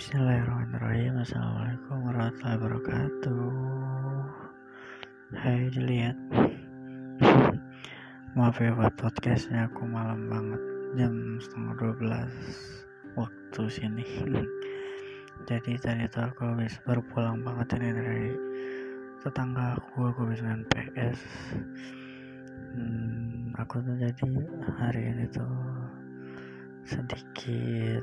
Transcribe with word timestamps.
Bismillahirrahmanirrahim. 0.00 1.20
Assalamualaikum 1.20 2.08
warahmatullahi 2.08 2.56
wabarakatuh. 2.56 3.52
Hai 5.36 5.68
Juliet. 5.76 6.16
Maaf 8.40 8.56
ya 8.64 8.72
buat 8.72 8.96
podcastnya 8.96 9.68
aku 9.68 9.84
malam 9.84 10.24
banget. 10.32 10.56
Jam 10.96 11.36
setengah 11.36 11.92
12 12.00 12.32
Waktu 13.12 13.62
sini. 13.68 14.08
Jadi 15.52 15.76
tadi 15.76 16.08
tuh 16.08 16.32
aku 16.32 16.48
habis 16.48 16.80
baru 16.88 17.04
pulang 17.12 17.44
banget 17.44 17.76
ini 17.76 17.92
dari 17.92 18.32
Tetangga 19.20 19.76
aku. 19.76 20.16
Aku 20.16 20.24
habis 20.24 20.40
main 20.40 20.64
PS 20.72 21.20
hmm, 22.72 23.52
Aku 23.52 23.84
tuh 23.84 24.00
jadi 24.00 24.24
hari 24.80 25.12
ini 25.12 25.28
tuh 25.28 25.60
Sedikit 26.88 28.00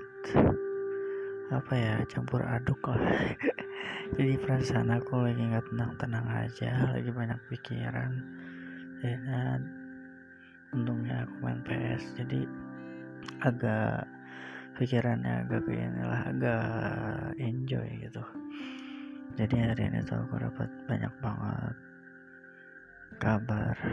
apa 1.48 1.74
ya 1.80 1.96
campur 2.12 2.44
aduk 2.44 2.82
lah 2.92 3.00
jadi 4.18 4.36
perasaan 4.40 4.92
aku 4.92 5.28
lagi 5.28 5.44
nggak 5.48 5.68
tenang 5.72 5.92
tenang 6.00 6.28
aja 6.28 6.96
lagi 6.96 7.12
banyak 7.12 7.40
pikiran. 7.52 8.12
Dan 8.98 9.60
untungnya 10.73 11.23
aku 11.28 11.34
main 11.44 11.60
PS 11.62 12.04
jadi 12.18 12.40
agak 13.46 14.10
pikirannya 14.80 15.46
agak 15.46 15.66
inilah 15.70 16.22
agak 16.34 16.66
enjoy 17.38 17.88
gitu. 18.02 18.23
Jadi 19.38 19.56
hari 19.62 19.84
ini 19.92 20.00
tuh 20.02 20.18
aku 20.18 20.36
dapat 20.42 20.70
banyak 20.90 21.14
banget 21.22 21.76
kabar. 23.22 23.76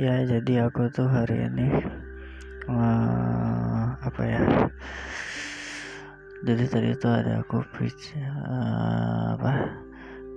Ya 0.00 0.24
jadi 0.24 0.64
aku 0.64 0.88
tuh 0.88 1.12
hari 1.12 1.44
ini 1.44 1.68
uh, 2.72 3.92
apa 4.00 4.22
ya 4.24 4.40
jadi 6.40 6.64
tadi 6.72 6.88
itu 6.96 7.04
ada 7.04 7.44
aku 7.44 7.60
pitch 7.76 8.16
uh, 8.16 9.36
apa? 9.36 9.76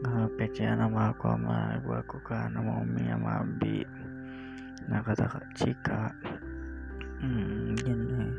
Nge 0.04 0.76
nama 0.76 1.16
aku 1.16 1.32
sama 1.32 1.80
ibu 1.80 1.96
aku 1.96 2.20
kan 2.28 2.52
sama 2.52 2.84
Umi 2.84 3.08
sama 3.08 3.40
Abi. 3.40 3.88
Nah 4.92 5.00
kata 5.00 5.32
Kak 5.32 5.48
Cika 5.56 6.12
hmm, 7.24 7.80
gini. 7.80 8.36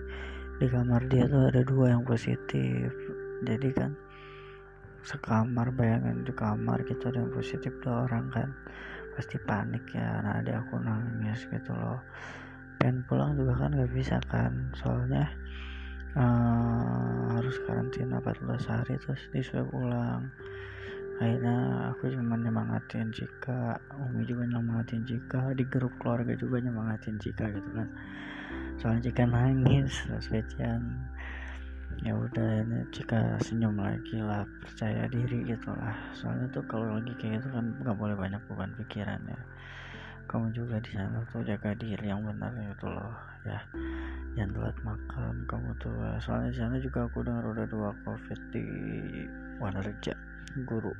Di 0.60 0.68
kamar 0.68 1.08
dia 1.08 1.24
tuh 1.24 1.48
ada 1.48 1.64
dua 1.64 1.96
yang 1.96 2.04
positif. 2.04 2.92
Jadi 3.48 3.68
kan 3.72 3.96
sekamar 5.00 5.72
bayangin 5.72 6.20
di 6.20 6.36
kamar 6.36 6.84
gitu 6.84 7.08
ada 7.08 7.24
yang 7.24 7.32
positif 7.32 7.72
dua 7.80 8.04
orang 8.04 8.28
kan. 8.28 8.52
Pasti 9.16 9.40
panik 9.40 9.88
ya 9.96 10.20
nah 10.20 10.44
ada 10.44 10.60
aku 10.60 10.84
nangis 10.84 11.48
gitu 11.48 11.72
loh. 11.72 12.04
Pengen 12.76 13.08
pulang 13.08 13.40
juga 13.40 13.56
kan 13.56 13.72
gak 13.72 13.92
bisa 13.96 14.20
kan 14.28 14.52
soalnya 14.76 15.32
uh, 16.18 17.34
harus 17.34 17.56
karantina 17.66 18.22
14 18.22 18.70
hari 18.70 18.94
terus 19.02 19.22
di 19.34 19.42
swab 19.42 19.68
ulang 19.74 20.30
akhirnya 21.22 21.90
aku 21.94 22.10
cuma 22.10 22.34
nyemangatin 22.34 23.14
Cika 23.14 23.78
Umi 24.02 24.26
juga 24.26 24.50
nyemangatin 24.50 25.06
Cika 25.06 25.54
di 25.54 25.62
grup 25.62 25.94
keluarga 26.02 26.34
juga 26.34 26.58
nyemangatin 26.58 27.22
Cika 27.22 27.54
gitu 27.54 27.70
kan. 27.70 27.86
Soalnya 28.82 29.10
Cika 29.10 29.22
nangis 29.22 29.94
terus 30.10 30.26
Becian 30.26 30.82
ya 32.02 32.18
udah 32.18 32.66
ini 32.66 32.82
Cika 32.90 33.38
senyum 33.38 33.78
lagi 33.78 34.18
lah 34.18 34.42
percaya 34.58 35.06
diri 35.06 35.46
gitu 35.46 35.70
lah. 35.70 35.94
Soalnya 36.18 36.50
tuh 36.50 36.66
kalau 36.66 36.98
lagi 36.98 37.14
kayak 37.14 37.38
gitu 37.38 37.48
kan 37.54 37.70
nggak 37.78 37.94
boleh 37.94 38.18
banyak 38.18 38.42
beban 38.50 38.74
pikiran 38.74 39.22
ya. 39.22 39.38
Kamu 40.26 40.50
juga 40.50 40.82
di 40.82 40.98
sana 40.98 41.22
tuh 41.30 41.46
jaga 41.46 41.78
diri 41.78 42.10
yang 42.10 42.26
benar 42.26 42.50
gitu 42.58 42.90
loh 42.90 43.14
ya 43.44 43.60
jangan 44.34 44.50
telat 44.50 44.76
makan 44.82 45.34
kamu 45.46 45.70
tuh 45.78 45.94
soalnya 46.18 46.50
di 46.50 46.58
sana 46.58 46.76
juga 46.82 47.06
aku 47.06 47.22
dengar 47.22 47.46
udah 47.46 47.66
dua 47.70 47.90
covid 48.02 48.40
di 48.50 48.66
Wanerja 49.62 50.14
guru. 50.66 50.90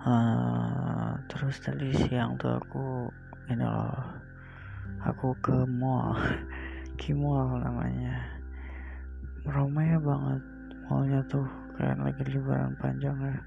Uh, 0.00 1.12
terus 1.28 1.60
tadi 1.60 1.92
siang 1.92 2.36
tuh 2.40 2.56
aku 2.56 3.08
ini 3.48 3.64
loh 3.64 3.96
aku 5.04 5.32
ke 5.40 5.64
mall. 5.64 6.16
Kimall 7.00 7.64
namanya. 7.64 8.20
Ramai 9.48 9.96
banget 9.96 10.44
mallnya 10.84 11.20
tuh 11.32 11.48
kayak 11.80 11.96
lagi 11.96 12.22
liburan 12.28 12.76
panjang 12.76 13.16
ya. 13.16 13.40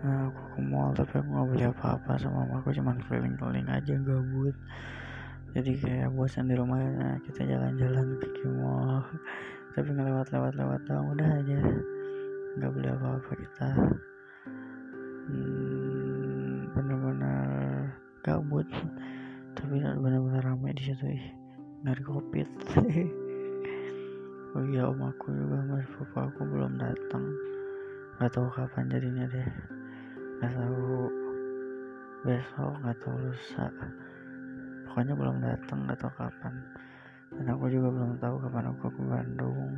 Nah 0.00 0.32
aku 0.32 0.40
ke 0.56 0.60
mall 0.64 0.96
tapi 0.96 1.20
aku 1.20 1.28
nggak 1.28 1.48
beli 1.52 1.64
apa-apa 1.68 2.12
sama 2.16 2.48
aku 2.56 2.72
cuman 2.72 2.96
keliling-keliling 3.04 3.68
aja 3.68 3.92
gabut 4.00 4.56
jadi 5.56 5.72
kayak 5.80 6.12
bosan 6.12 6.52
di 6.52 6.54
rumah 6.60 6.84
nah, 6.84 7.16
kita 7.24 7.48
jalan-jalan 7.48 8.20
ke 8.20 8.44
mall 8.44 9.00
tapi 9.76 9.92
ngelewat-lewat 9.92 10.56
lewat 10.56 10.80
doang 10.88 11.12
udah 11.12 11.28
aja. 11.36 11.60
Nggak 12.56 12.72
beli 12.72 12.88
apa-apa 12.88 13.32
kita. 13.36 13.68
Hmm, 15.28 16.72
bener-bener 16.72 17.92
gabut. 18.24 18.64
Tapi 19.52 19.76
bener-bener 19.80 20.40
ramai 20.40 20.72
di 20.72 20.80
situ 20.80 21.04
ih. 21.12 21.24
Ngari 21.84 22.02
covid. 22.04 22.48
Oh 24.56 24.64
iya 24.64 24.88
om 24.88 25.04
aku 25.04 25.36
juga 25.36 25.60
mas. 25.68 25.84
Papa 26.00 26.32
aku 26.32 26.48
belum 26.48 26.80
datang. 26.80 27.28
Nggak 28.16 28.32
tahu 28.32 28.48
kapan 28.56 28.88
jadinya 28.88 29.28
deh. 29.28 29.48
Nggak 30.40 30.52
tahu. 30.56 31.12
Besok 32.24 32.72
nggak 32.80 32.96
tahu 33.04 33.16
lusa 33.20 33.68
pokoknya 34.96 35.12
belum 35.12 35.44
datang 35.44 35.84
nggak 35.84 36.00
tahu 36.00 36.12
kapan. 36.16 36.56
Dan 37.36 37.52
aku 37.52 37.68
juga 37.68 37.92
belum 37.92 38.16
tahu 38.16 38.40
kapan 38.48 38.64
aku 38.72 38.88
ke 38.88 39.02
Bandung. 39.04 39.68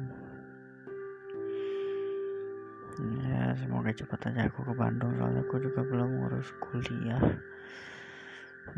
Ya 3.27 3.51
semoga 3.59 3.91
cepat 3.91 4.31
aja 4.31 4.47
aku 4.47 4.63
ke 4.63 4.75
Bandung 4.79 5.11
soalnya 5.19 5.43
aku 5.43 5.59
juga 5.59 5.83
belum 5.83 6.23
ngurus 6.23 6.55
kuliah. 6.63 7.19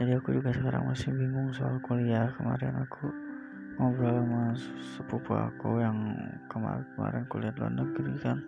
Jadi 0.01 0.17
aku 0.17 0.33
juga 0.33 0.49
sekarang 0.57 0.89
masih 0.89 1.13
bingung 1.13 1.53
soal 1.53 1.77
kuliah. 1.85 2.33
Kemarin 2.41 2.89
aku 2.89 3.13
ngobrol 3.77 4.25
sama 4.25 4.57
sepupu 4.97 5.37
aku 5.37 5.85
yang 5.85 6.17
kemarin 6.49 6.89
kemarin 6.97 7.25
kuliah 7.29 7.53
luar 7.61 7.73
negeri 7.85 8.17
kan. 8.17 8.41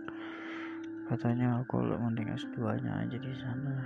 Katanya 1.12 1.60
aku 1.60 1.84
mending 1.84 2.32
S2 2.40 2.56
nya 2.88 3.04
aja 3.04 3.20
di 3.20 3.36
sana. 3.36 3.76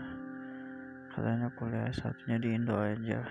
Katanya 1.10 1.50
kuliah 1.58 1.90
satunya 1.90 2.38
di 2.38 2.54
Indo 2.54 2.78
aja 2.78 3.26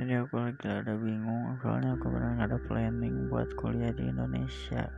jadi 0.00 0.24
aku 0.24 0.40
lagi 0.40 0.64
ada 0.64 0.96
bingung 0.96 1.60
soalnya 1.60 1.92
aku 1.92 2.08
benar 2.08 2.32
ada 2.40 2.56
planning 2.56 3.28
buat 3.28 3.52
kuliah 3.52 3.92
di 3.92 4.08
Indonesia. 4.08 4.88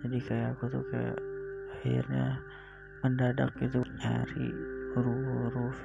Jadi 0.00 0.16
kayak 0.24 0.56
aku 0.56 0.72
tuh 0.72 0.80
kayak 0.88 1.20
akhirnya 1.76 2.40
mendadak 3.04 3.52
gitu 3.60 3.84
nyari 4.00 4.56
huruf-huruf 4.96 5.76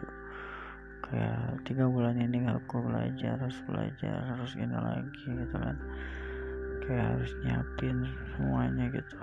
kayak 1.03 1.59
tiga 1.67 1.91
bulan 1.91 2.15
ini 2.15 2.47
aku 2.47 2.87
belajar 2.87 3.35
harus 3.35 3.59
belajar 3.67 4.23
harus 4.31 4.51
gini 4.55 4.71
lagi 4.71 5.27
gitu 5.35 5.55
kan. 5.59 5.75
Kayak 6.87 7.19
harus 7.19 7.31
nyiapin 7.43 7.99
semuanya 8.31 8.95
gitu. 8.95 9.19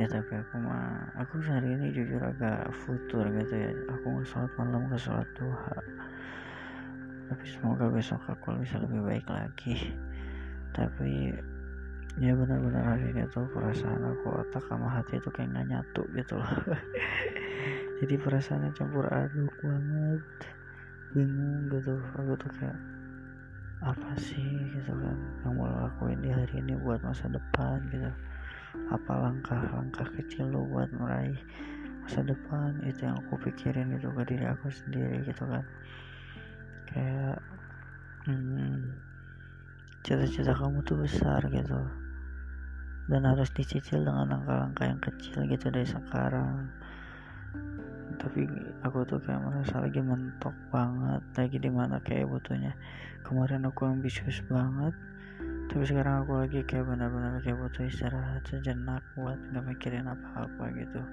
Ya 0.00 0.08
tapi 0.08 0.32
aku 0.32 0.64
mah 0.64 1.12
aku 1.20 1.44
hari 1.44 1.76
ini 1.76 1.92
jujur 1.92 2.24
agak 2.24 2.72
futur 2.88 3.28
gitu 3.36 3.52
ya. 3.52 3.68
Aku 4.00 4.24
sholat 4.24 4.48
malam 4.56 4.88
ke 4.88 4.96
sholat 4.96 5.28
duha 5.36 5.76
tapi 7.28 7.44
semoga 7.44 7.92
besok 7.92 8.24
aku 8.24 8.56
bisa 8.56 8.80
lebih 8.80 9.04
baik 9.04 9.26
lagi. 9.28 9.92
Tapi 10.72 11.36
ya 12.16 12.32
benar-benar 12.32 12.96
hari 12.96 13.12
ini 13.12 13.28
tuh 13.28 13.44
perasaan 13.52 14.00
aku 14.00 14.42
otak 14.42 14.64
sama 14.64 14.88
hati 14.88 15.20
itu 15.20 15.28
kayak 15.28 15.52
gak 15.52 15.68
nyatu 15.68 16.02
gitu 16.16 16.40
loh. 16.40 16.52
Jadi 18.00 18.14
perasaannya 18.16 18.72
campur 18.72 19.04
aduk 19.12 19.52
banget. 19.60 20.24
Bingung 21.12 21.68
gitu. 21.68 22.00
Aku 22.16 22.32
tuh 22.40 22.50
kayak 22.56 22.80
apa 23.84 24.10
sih? 24.16 24.48
gitu 24.72 24.92
kan. 24.96 25.18
Yang 25.44 25.52
mau 25.52 25.68
lakuin 25.68 26.24
di 26.24 26.32
hari 26.32 26.64
ini 26.64 26.80
buat 26.80 27.04
masa 27.04 27.28
depan 27.28 27.84
gitu. 27.92 28.08
Apa 28.88 29.12
langkah-langkah 29.20 30.08
kecil 30.16 30.48
lo 30.48 30.64
buat 30.64 30.88
meraih 30.96 31.36
masa 32.00 32.24
depan? 32.24 32.80
Itu 32.88 33.04
yang 33.04 33.20
aku 33.20 33.36
pikirin 33.44 33.92
itu 33.92 34.08
ke 34.08 34.22
diri 34.24 34.48
aku 34.48 34.72
sendiri 34.72 35.28
gitu 35.28 35.44
kan 35.44 35.64
kayak 36.88 37.36
hmm, 38.24 38.96
cita-cita 40.00 40.56
kamu 40.56 40.80
tuh 40.88 41.04
besar 41.04 41.44
gitu. 41.52 41.80
Dan 43.08 43.24
harus 43.24 43.48
dicicil 43.52 44.04
dengan 44.04 44.28
langkah-langkah 44.28 44.84
yang 44.84 45.00
kecil 45.00 45.44
gitu 45.48 45.68
dari 45.68 45.88
sekarang. 45.88 46.68
Tapi 48.16 48.44
aku 48.84 49.04
tuh 49.04 49.20
kayak 49.20 49.40
merasa 49.40 49.80
lagi 49.80 50.00
mentok 50.00 50.56
banget 50.72 51.22
lagi 51.36 51.56
di 51.60 51.70
mana 51.72 52.00
kayak 52.00 52.28
butuhnya. 52.28 52.72
Kemarin 53.24 53.68
aku 53.68 53.84
ambisius 53.84 54.40
banget 54.48 54.96
tapi 55.68 55.84
sekarang 55.84 56.24
aku 56.24 56.32
lagi 56.40 56.64
kayak 56.64 56.88
benar-benar 56.88 57.44
kayak 57.44 57.60
butuh 57.60 57.84
istirahat 57.84 58.40
sejenak 58.48 59.04
buat 59.12 59.36
nggak 59.36 59.68
mikirin 59.68 60.08
apa-apa 60.08 60.64
gitu. 60.72 61.04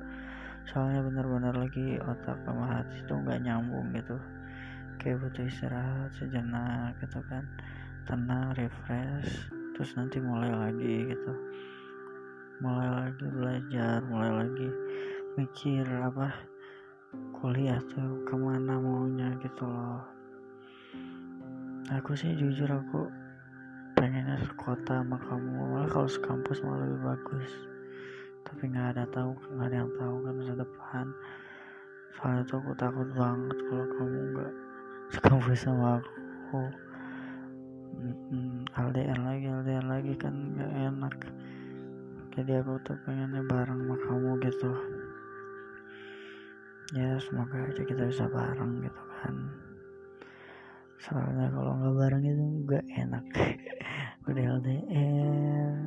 Soalnya 0.71 1.03
benar-benar 1.03 1.59
lagi 1.59 1.99
otak 1.99 2.39
sama 2.47 2.79
hati 2.79 3.03
itu 3.03 3.11
nggak 3.11 3.43
nyambung 3.43 3.91
gitu 3.91 4.15
kayak 4.99 5.21
butuh 5.21 5.45
istirahat 5.45 6.11
sejenak 6.15 6.95
gitu 7.03 7.19
kan. 7.27 7.43
Tenang 8.05 8.53
refresh 8.55 9.49
terus 9.75 9.91
nanti 9.99 10.23
mulai 10.23 10.51
lagi 10.55 11.11
gitu. 11.11 11.33
Mulai 12.63 12.87
lagi 12.87 13.25
belajar 13.27 13.99
mulai 14.07 14.31
lagi 14.31 14.69
mikir 15.35 15.83
apa 15.99 16.31
kuliah 17.35 17.79
tuh 17.91 18.23
ke 18.23 18.35
mana 18.39 18.79
maunya 18.79 19.35
gitu 19.43 19.67
loh. 19.67 20.03
Aku 21.91 22.15
sih 22.15 22.33
jujur 22.33 22.71
aku 22.71 23.11
pengennya 23.99 24.39
sekota 24.47 25.03
sama 25.03 25.19
kamu 25.21 25.75
malah 25.75 25.87
kalau 25.91 26.09
sekampus 26.09 26.63
malah 26.63 26.87
lebih 26.87 27.03
bagus. 27.03 27.51
Tapi 28.47 28.71
nggak 28.71 28.95
ada 28.95 29.03
tahu 29.11 29.35
nggak 29.55 29.67
ada 29.69 29.77
yang 29.83 29.91
tahu 29.99 30.15
kan 30.23 30.33
masa 30.39 30.53
depan. 30.55 31.05
Soalnya 32.15 32.41
tuh 32.47 32.57
aku 32.63 32.71
takut 32.79 33.09
banget 33.11 33.57
kalau 33.67 33.85
kamu 33.99 34.19
nggak 34.31 34.53
sekampus 35.13 35.65
sama 35.65 36.01
aku. 36.01 36.61
LDR 38.75 39.19
lagi 39.21 39.45
LDR 39.49 39.85
lagi 39.85 40.13
kan 40.17 40.33
nggak 40.33 40.71
enak. 40.93 41.15
Jadi 42.35 42.51
aku 42.59 42.75
tuh 42.83 42.97
pengennya 43.05 43.41
bareng 43.45 43.85
sama 43.85 43.95
kamu 44.01 44.31
gitu. 44.43 44.71
Ya 46.93 47.17
semoga 47.21 47.57
aja 47.65 47.81
kita 47.81 48.03
bisa 48.09 48.25
bareng 48.29 48.81
gitu 48.81 49.03
kan. 49.21 49.35
Soalnya 51.01 51.49
kalau 51.53 51.71
nggak 51.77 51.95
bareng 51.95 52.23
itu 52.25 52.43
nggak 52.65 52.85
enak. 53.05 53.25
Udah 54.29 54.43
LDR 54.57 55.77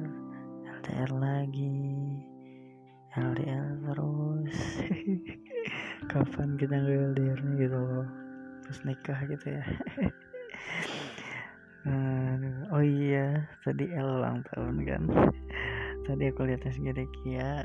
LDR 0.78 1.10
lagi 1.18 1.78
LDR 3.18 3.66
terus. 3.82 4.58
Kapan 6.10 6.48
kita 6.54 6.74
nggak 6.78 6.98
LDR 7.12 7.40
gitu 7.58 7.78
loh 7.78 8.27
terus 8.68 8.84
nikah 8.84 9.16
gitu 9.24 9.56
ya. 9.56 9.64
Oh 12.68 12.84
iya 12.84 13.48
tadi 13.64 13.88
El 13.88 14.04
ulang 14.04 14.44
tahun 14.52 14.84
kan. 14.84 15.02
Tadi 16.04 16.28
aku 16.28 16.44
lihat 16.44 16.68
SG 16.68 16.92
Rekia 16.92 17.64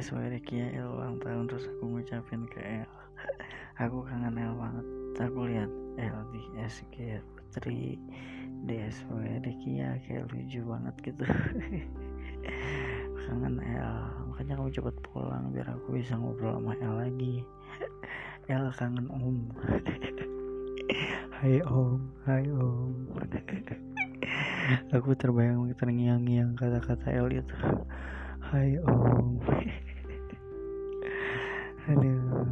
SW 0.00 0.18
Rekia 0.32 0.72
El 0.72 0.88
ulang 0.88 1.20
tahun 1.20 1.52
terus 1.52 1.68
aku 1.68 1.84
ngucapin 1.84 2.48
ke 2.48 2.64
El 2.64 2.88
aku 3.84 4.08
kangen 4.08 4.40
El 4.40 4.56
banget. 4.56 4.86
Aku 5.20 5.44
lihat 5.44 5.68
El 6.00 6.16
di 6.32 6.42
SG 6.64 7.20
Putri 7.52 8.00
di 8.64 8.76
SW 8.88 9.44
Rekia 9.44 10.00
kayak 10.08 10.32
lucu 10.32 10.64
banget 10.64 10.94
gitu. 11.12 11.24
Kangen 13.28 13.60
El 13.60 13.94
makanya 14.32 14.56
kamu 14.58 14.72
cepet 14.72 14.96
pulang 15.04 15.52
biar 15.52 15.68
aku 15.76 16.00
bisa 16.00 16.16
ngobrol 16.16 16.56
sama 16.56 16.72
El 16.80 16.94
lagi 16.96 17.44
El 18.50 18.74
kangen 18.74 19.06
om. 19.06 19.38
Hai 21.38 21.62
om 21.62 22.10
Hai 22.26 22.42
om. 22.50 22.90
Aku 24.90 25.14
terbayang 25.14 25.70
terngiang-ngiang 25.78 26.58
kata-kata 26.58 27.14
El 27.14 27.38
itu. 27.38 27.54
Hai 28.42 28.82
om. 28.82 29.38
Aduh. 31.86 32.50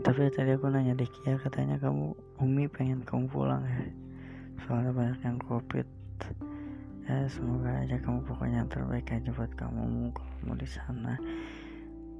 Tapi 0.00 0.32
tadi 0.32 0.56
aku 0.56 0.72
nanya 0.72 0.96
deh 0.96 1.08
ya 1.28 1.36
katanya 1.36 1.76
kamu 1.76 2.16
Umi 2.40 2.64
pengen 2.72 3.04
kamu 3.04 3.28
pulang 3.28 3.68
ya. 3.68 3.84
Soalnya 4.64 4.96
banyak 4.96 5.20
yang 5.20 5.36
covid. 5.44 5.84
Ya 7.04 7.28
semoga 7.28 7.84
aja 7.84 8.00
kamu 8.00 8.24
pokoknya 8.24 8.64
yang 8.64 8.70
terbaik 8.72 9.12
aja 9.12 9.28
buat 9.28 9.52
kamu 9.52 10.08
kalau 10.16 10.36
mau 10.48 10.56
di 10.56 10.64
sana 10.64 11.20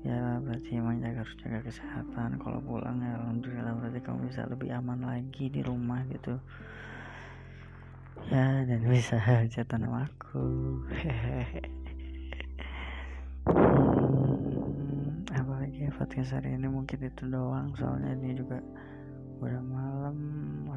ya 0.05 0.37
berarti 0.45 0.77
emang 0.77 1.01
jaga 1.01 1.25
harus 1.25 1.37
jaga 1.41 1.59
kesehatan. 1.65 2.37
Kalau 2.37 2.61
pulang 2.61 3.01
ya 3.01 3.17
alhamdulillah 3.17 3.73
berarti 3.81 4.01
kamu 4.05 4.29
bisa 4.29 4.45
lebih 4.45 4.69
aman 4.77 5.01
lagi 5.01 5.49
di 5.49 5.65
rumah 5.65 6.05
gitu. 6.13 6.37
Ya 8.29 8.69
dan 8.69 8.85
bisa 8.85 9.17
jatuh 9.53 9.81
nama 9.81 10.05
aku. 10.05 10.45
Hmm, 13.45 15.25
apalagi 15.33 15.89
ya 15.89 15.91
podcast 15.97 16.37
hari 16.37 16.53
ini 16.53 16.69
mungkin 16.69 17.01
itu 17.01 17.25
doang. 17.25 17.73
Soalnya 17.81 18.13
ini 18.21 18.37
juga 18.37 18.61
udah 19.41 19.63
malam. 19.65 20.17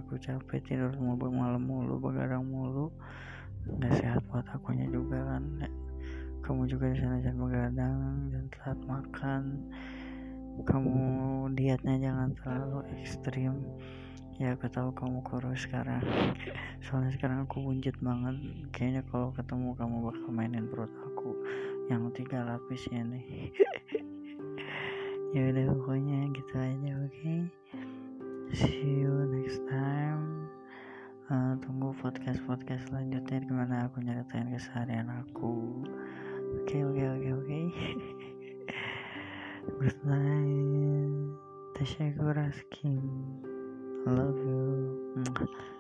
Aku 0.04 0.16
capek 0.24 0.64
tidur 0.64 0.96
mulu 0.96 1.28
malam 1.36 1.68
mulu 1.68 2.00
begadang 2.00 2.48
mulu. 2.48 2.96
Nggak 3.68 3.94
sehat 4.00 4.24
buat 4.32 4.48
akunya 4.56 4.88
juga 4.88 5.20
kan. 5.36 5.44
Kamu 6.48 6.64
juga 6.72 6.96
di 6.96 7.04
sana 7.04 7.20
jangan 7.20 7.44
begadang 7.44 8.32
dan 8.32 8.44
telat 8.56 8.80
makan. 8.88 9.44
Kamu 10.64 10.98
dietnya 11.60 12.00
jangan 12.00 12.32
terlalu 12.40 12.88
ekstrim. 13.04 13.60
Ya 14.40 14.56
aku 14.56 14.72
tahu 14.72 14.96
kamu 14.96 15.28
kurus 15.28 15.68
sekarang. 15.68 16.00
Soalnya 16.88 17.12
sekarang 17.12 17.44
aku 17.44 17.60
buncit 17.60 18.00
banget. 18.00 18.40
Kayaknya 18.72 19.04
kalau 19.12 19.36
ketemu 19.36 19.76
kamu 19.76 19.96
bakal 20.08 20.30
mainin 20.32 20.72
perut 20.72 20.94
aku 21.04 21.36
yang 21.92 22.08
tiga 22.16 22.48
lapis 22.48 22.88
ini. 22.96 23.52
Ya 25.36 25.44
udah 25.52 25.76
pokoknya 25.76 26.32
gitu 26.32 26.56
aja 26.56 26.92
oke? 27.04 27.12
Okay? 27.12 27.40
see 28.56 29.04
you 29.04 29.12
next 29.28 29.60
time. 29.68 30.48
Uh, 31.28 31.60
tunggu 31.60 31.92
podcast 32.00 32.40
podcast 32.48 32.88
selanjutnya. 32.88 33.44
Gimana 33.44 33.92
aku 33.92 34.00
nyeritain 34.00 34.56
keseharian 34.56 35.12
aku 35.12 35.84
okay, 36.68 36.84
okay, 36.84 37.08
oke 37.08 37.30
oke. 37.32 37.60
Good 39.80 40.00
night 40.04 41.32
Tasya 41.80 42.12
Raskin 42.20 43.00
love 44.04 44.36
you. 44.36 45.00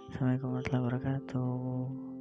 Assalamualaikum 0.07 0.47
warahmatullahi 0.47 0.83
wabarakatuh 0.87 2.16